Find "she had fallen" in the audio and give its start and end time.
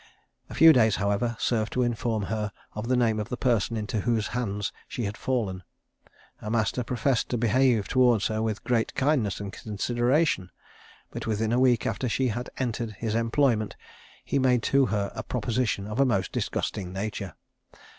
4.87-5.61